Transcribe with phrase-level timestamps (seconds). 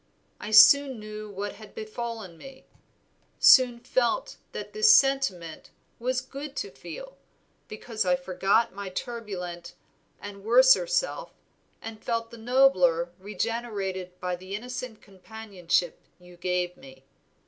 [0.39, 2.65] I soon knew what had befallen me,
[3.37, 7.19] soon felt that this sentiment was good to feel,
[7.67, 9.75] because I forgot my turbulent
[10.19, 11.35] and worser self
[11.83, 17.05] and felt the nobler regenerated by the innocent companionship you gave me.